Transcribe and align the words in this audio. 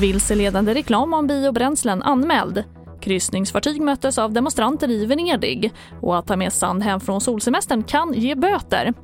Vilseledande 0.00 0.74
reklam 0.74 1.14
om 1.14 1.26
biobränslen 1.26 2.02
anmäld. 2.02 2.64
Kryssningsfartyg 3.00 3.80
möttes 3.80 4.18
av 4.18 4.32
demonstranter 4.32 4.90
i 4.90 5.06
Venedig 5.06 5.72
och 6.00 6.18
att 6.18 6.26
ta 6.26 6.36
med 6.36 6.52
sand 6.52 6.82
hem 6.82 7.00
från 7.00 7.20
solsemestern 7.20 7.82
kan 7.82 8.12
ge 8.12 8.34
böter. 8.34 8.94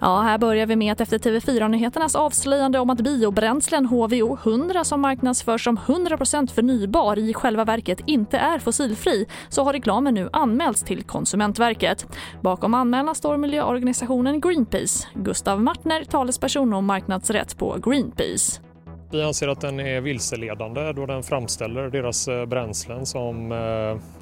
Ja, 0.00 0.20
här 0.20 0.38
börjar 0.38 0.66
vi 0.66 0.76
med 0.76 0.92
att 0.92 1.00
efter 1.00 1.18
TV4-nyheternas 1.18 2.16
avslöjande 2.16 2.78
om 2.78 2.90
att 2.90 3.00
biobränslen 3.00 3.86
HVO 3.86 4.38
100 4.44 4.84
som 4.84 5.00
marknadsförs 5.00 5.64
som 5.64 5.78
100% 5.78 6.46
förnybar 6.54 7.18
i 7.18 7.34
själva 7.34 7.64
verket 7.64 8.00
inte 8.06 8.38
är 8.38 8.58
fossilfri 8.58 9.26
så 9.48 9.64
har 9.64 9.72
reklamen 9.72 10.14
nu 10.14 10.28
anmälts 10.32 10.82
till 10.82 11.02
Konsumentverket. 11.02 12.06
Bakom 12.40 12.74
anmälan 12.74 13.14
står 13.14 13.36
miljöorganisationen 13.36 14.40
Greenpeace. 14.40 15.08
Gustav 15.14 15.62
Martner, 15.62 16.04
talesperson 16.04 16.72
om 16.72 16.86
marknadsrätt 16.86 17.58
på 17.58 17.76
Greenpeace. 17.82 18.67
Vi 19.10 19.22
anser 19.22 19.48
att 19.48 19.60
den 19.60 19.80
är 19.80 20.00
vilseledande 20.00 20.92
då 20.92 21.06
den 21.06 21.22
framställer 21.22 21.90
deras 21.90 22.28
eh, 22.28 22.46
bränslen 22.46 23.06
som 23.06 23.52
eh, 23.52 23.58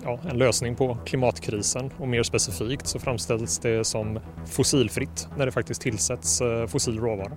ja, 0.04 0.18
en 0.30 0.38
lösning 0.38 0.76
på 0.76 0.98
klimatkrisen 1.06 1.90
och 1.98 2.08
mer 2.08 2.22
specifikt 2.22 2.86
så 2.86 2.98
framställs 2.98 3.58
det 3.58 3.84
som 3.84 4.20
fossilfritt 4.46 5.28
när 5.36 5.46
det 5.46 5.52
faktiskt 5.52 5.80
tillsätts 5.80 6.40
eh, 6.40 6.66
fossil 6.66 7.00
råvara. 7.00 7.32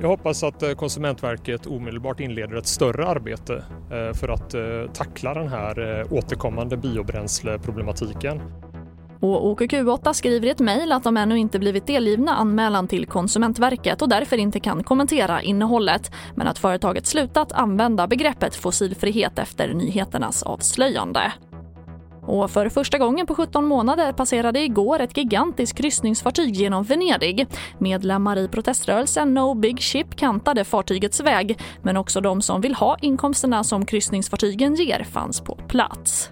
Jag 0.00 0.08
hoppas 0.08 0.42
att 0.42 0.76
Konsumentverket 0.76 1.66
omedelbart 1.66 2.20
inleder 2.20 2.56
ett 2.56 2.66
större 2.66 3.06
arbete 3.06 3.64
för 4.14 4.28
att 4.28 4.54
tackla 4.94 5.34
den 5.34 5.48
här 5.48 6.04
återkommande 6.10 6.76
biobränsleproblematiken. 6.76 8.40
Och 9.24 9.60
OKQ8 9.60 10.12
skriver 10.12 10.46
i 10.46 10.50
ett 10.50 10.60
mejl 10.60 10.92
att 10.92 11.04
de 11.04 11.16
ännu 11.16 11.38
inte 11.38 11.58
blivit 11.58 11.86
delgivna 11.86 12.34
anmälan 12.34 12.88
till 12.88 13.06
Konsumentverket 13.06 14.02
och 14.02 14.08
därför 14.08 14.36
inte 14.36 14.60
kan 14.60 14.84
kommentera 14.84 15.42
innehållet, 15.42 16.12
men 16.34 16.48
att 16.48 16.58
företaget 16.58 17.06
slutat 17.06 17.52
använda 17.52 18.06
begreppet 18.06 18.56
fossilfrihet 18.56 19.38
efter 19.38 19.74
nyheternas 19.74 20.42
avslöjande. 20.42 21.32
Och 22.22 22.50
för 22.50 22.68
första 22.68 22.98
gången 22.98 23.26
på 23.26 23.34
17 23.34 23.64
månader 23.64 24.12
passerade 24.12 24.60
igår 24.60 25.00
ett 25.00 25.16
gigantiskt 25.16 25.78
kryssningsfartyg 25.78 26.54
genom 26.54 26.84
Venedig. 26.84 27.46
Medlemmar 27.78 28.36
i 28.38 28.48
proteströrelsen 28.48 29.34
No 29.34 29.54
Big 29.54 29.80
Ship 29.80 30.16
kantade 30.16 30.64
fartygets 30.64 31.20
väg 31.20 31.60
men 31.82 31.96
också 31.96 32.20
de 32.20 32.42
som 32.42 32.60
vill 32.60 32.74
ha 32.74 32.96
inkomsterna 33.00 33.64
som 33.64 33.86
kryssningsfartygen 33.86 34.74
ger 34.74 35.04
fanns 35.04 35.40
på 35.40 35.54
plats. 35.54 36.30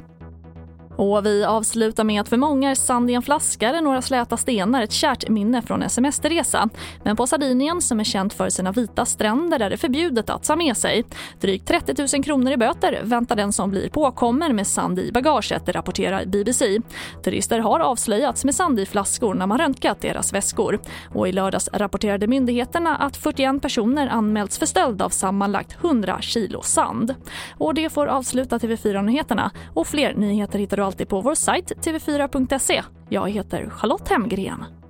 Och 0.96 1.26
vi 1.26 1.44
avslutar 1.44 2.04
med 2.04 2.20
att 2.20 2.28
för 2.28 2.36
många 2.36 2.70
är 2.70 2.74
sand 2.74 3.10
i 3.10 3.14
en 3.14 3.22
flaska 3.22 3.68
eller 3.68 3.80
några 3.80 4.02
släta 4.02 4.36
stenar 4.36 4.82
ett 4.82 4.92
kärt 4.92 5.28
minne 5.28 5.62
från 5.62 5.82
en 5.82 5.90
semesterresa. 5.90 6.68
Men 7.04 7.16
på 7.16 7.26
Sardinien, 7.26 7.80
som 7.80 8.00
är 8.00 8.04
känt 8.04 8.34
för 8.34 8.48
sina 8.50 8.72
vita 8.72 9.04
stränder, 9.04 9.60
är 9.60 9.70
det 9.70 9.76
förbjudet 9.76 10.30
att 10.30 10.44
ta 10.44 10.56
med 10.56 10.76
sig. 10.76 11.04
Drygt 11.40 11.68
30 11.68 12.16
000 12.16 12.24
kronor 12.24 12.52
i 12.52 12.56
böter 12.56 13.00
väntar 13.02 13.36
den 13.36 13.52
som 13.52 13.70
blir 13.70 13.88
påkommen 13.88 14.56
med 14.56 14.66
sand 14.66 14.98
i 14.98 15.12
bagaget, 15.12 15.68
rapporterar 15.68 16.24
BBC. 16.24 16.80
Turister 17.24 17.58
har 17.58 17.80
avslöjats 17.80 18.44
med 18.44 18.54
sand 18.54 18.80
i 18.80 18.86
flaskor 18.86 19.34
när 19.34 19.46
man 19.46 19.58
röntgat 19.58 20.00
deras 20.00 20.32
väskor. 20.32 20.80
Och 21.14 21.28
i 21.28 21.32
lördags 21.32 21.68
rapporterade 21.72 22.26
myndigheterna 22.26 22.96
att 22.96 23.16
41 23.16 23.62
personer 23.62 24.08
anmälts 24.08 24.58
för 24.58 24.66
stöld 24.66 25.02
av 25.02 25.08
sammanlagt 25.08 25.76
100 25.84 26.18
kilo 26.20 26.62
sand. 26.62 27.14
Och 27.58 27.74
det 27.74 27.92
får 27.92 28.06
avsluta 28.06 28.58
TV4-nyheterna. 28.58 29.50
Och 29.74 29.86
fler 29.86 30.14
nyheter 30.14 30.58
hittar 30.58 30.81
du 30.82 30.86
alltid 30.86 31.08
på 31.08 31.20
vår 31.20 31.34
sajt 31.34 31.72
tv4.se. 31.72 32.82
Jag 33.08 33.30
heter 33.30 33.70
Charlotte 33.70 34.08
Hemgren. 34.08 34.81